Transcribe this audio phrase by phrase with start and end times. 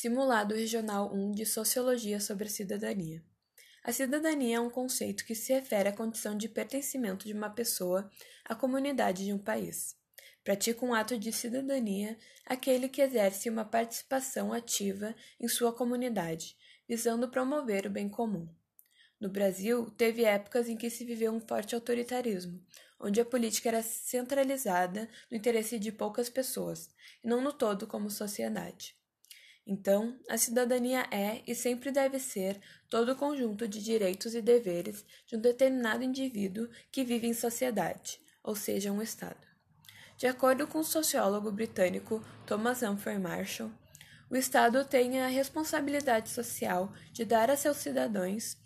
[0.00, 3.20] Simulado Regional 1 de Sociologia sobre a Cidadania.
[3.82, 8.08] A cidadania é um conceito que se refere à condição de pertencimento de uma pessoa
[8.44, 9.96] à comunidade de um país.
[10.44, 12.16] Pratica um ato de cidadania
[12.46, 16.56] aquele que exerce uma participação ativa em sua comunidade,
[16.88, 18.48] visando promover o bem comum.
[19.18, 22.64] No Brasil, teve épocas em que se viveu um forte autoritarismo,
[23.00, 26.88] onde a política era centralizada no interesse de poucas pessoas,
[27.24, 28.96] e não no todo como sociedade.
[29.70, 35.04] Então, a cidadania é e sempre deve ser todo o conjunto de direitos e deveres
[35.26, 39.46] de um determinado indivíduo que vive em sociedade, ou seja, um Estado.
[40.16, 43.70] De acordo com o sociólogo britânico Thomas Humphrey Marshall,
[44.30, 48.56] o Estado tem a responsabilidade social de dar a seus cidadãos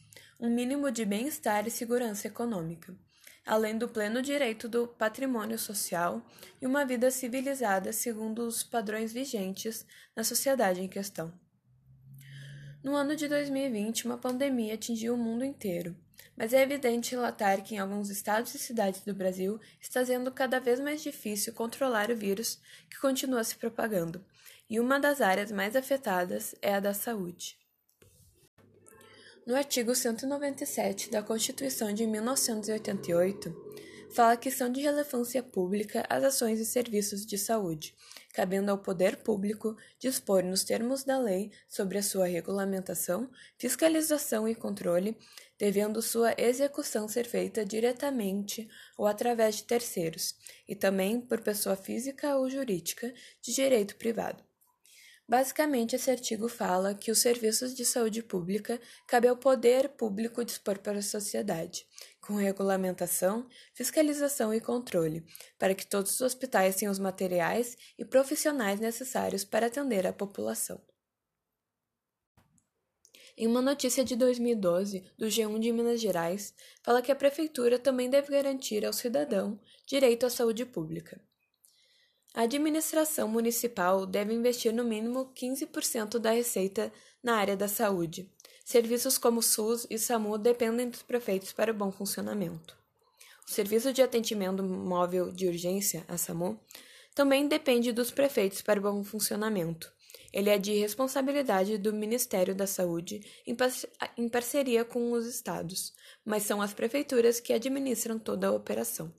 [0.43, 2.95] um mínimo de bem-estar e segurança econômica
[3.45, 6.25] além do pleno direito do patrimônio social
[6.61, 9.85] e uma vida civilizada segundo os padrões vigentes
[10.15, 11.33] na sociedade em questão.
[12.83, 15.97] No ano de 2020, uma pandemia atingiu o mundo inteiro,
[16.37, 20.59] mas é evidente relatar que em alguns estados e cidades do Brasil está sendo cada
[20.59, 24.25] vez mais difícil controlar o vírus que continua se propagando,
[24.69, 27.62] e uma das áreas mais afetadas é a da saúde.
[29.45, 33.53] No artigo 197 da Constituição de 1988,
[34.15, 37.93] fala que são de relevância pública as ações e serviços de saúde,
[38.33, 44.55] cabendo ao poder público dispor nos termos da lei sobre a sua regulamentação, fiscalização e
[44.55, 45.19] controle,
[45.59, 50.37] devendo sua execução ser feita diretamente ou através de terceiros,
[50.69, 54.45] e também por pessoa física ou jurídica de direito privado.
[55.33, 60.79] Basicamente, esse artigo fala que os serviços de saúde pública cabe ao poder público dispor
[60.81, 61.87] para a sociedade,
[62.21, 65.25] com regulamentação, fiscalização e controle,
[65.59, 70.79] para que todos os hospitais tenham os materiais e profissionais necessários para atender a população.
[73.35, 76.53] Em uma notícia de 2012 do G1 de Minas Gerais,
[76.83, 81.19] fala que a prefeitura também deve garantir ao cidadão direito à saúde pública.
[82.35, 86.91] A administração municipal deve investir no mínimo 15% da receita
[87.23, 88.27] na área da saúde.
[88.65, 92.75] Serviços como SUS e SAMU dependem dos prefeitos para o bom funcionamento.
[93.47, 96.59] O Serviço de Atendimento Móvel de Urgência, a SAMU,
[97.15, 99.93] também depende dos prefeitos para o bom funcionamento.
[100.33, 103.21] Ele é de responsabilidade do Ministério da Saúde
[104.17, 105.93] em parceria com os estados,
[106.25, 109.13] mas são as prefeituras que administram toda a operação.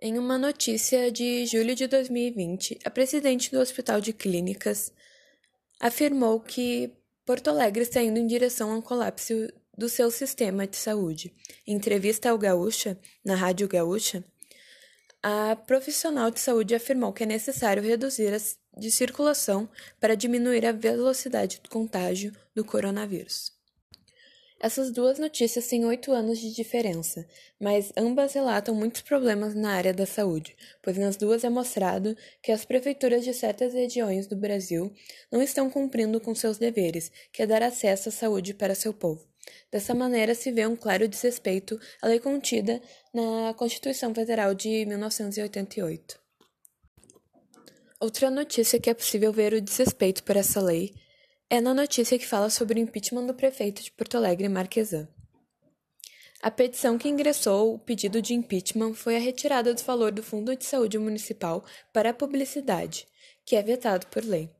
[0.00, 4.92] Em uma notícia de julho de 2020, a presidente do Hospital de Clínicas
[5.80, 6.92] afirmou que
[7.24, 9.34] Porto Alegre está indo em direção a um colapso
[9.76, 11.34] do seu sistema de saúde.
[11.66, 14.24] Em entrevista ao Gaúcha, na Rádio Gaúcha,
[15.22, 18.38] a profissional de saúde afirmou que é necessário reduzir a
[18.78, 19.68] de circulação
[20.00, 23.52] para diminuir a velocidade do contágio do coronavírus.
[24.64, 27.28] Essas duas notícias têm oito anos de diferença,
[27.60, 32.50] mas ambas relatam muitos problemas na área da saúde, pois nas duas é mostrado que
[32.50, 34.90] as prefeituras de certas regiões do Brasil
[35.30, 39.28] não estão cumprindo com seus deveres, que é dar acesso à saúde para seu povo.
[39.70, 42.80] Dessa maneira, se vê um claro desrespeito à lei contida
[43.12, 46.18] na Constituição Federal de 1988.
[48.00, 50.94] Outra notícia que é possível ver o desrespeito por essa lei
[51.54, 55.06] é na notícia que fala sobre o impeachment do prefeito de Porto Alegre, Marquesan.
[56.42, 60.56] A petição que ingressou o pedido de impeachment foi a retirada do valor do Fundo
[60.56, 63.06] de Saúde Municipal para a publicidade,
[63.46, 64.50] que é vetado por lei.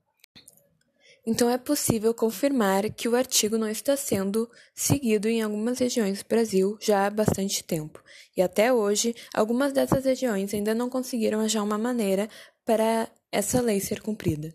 [1.26, 6.28] Então é possível confirmar que o artigo não está sendo seguido em algumas regiões do
[6.28, 8.00] Brasil já há bastante tempo,
[8.36, 12.28] e até hoje algumas dessas regiões ainda não conseguiram achar uma maneira
[12.64, 14.54] para essa lei ser cumprida.